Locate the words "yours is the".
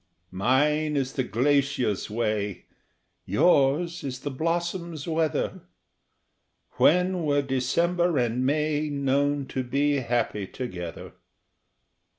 3.23-4.31